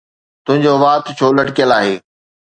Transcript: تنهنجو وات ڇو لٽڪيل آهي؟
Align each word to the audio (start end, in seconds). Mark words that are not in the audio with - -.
تنهنجو 0.45 0.73
وات 0.83 1.05
ڇو 1.17 1.27
لٽڪيل 1.37 1.69
آهي؟ 1.79 1.93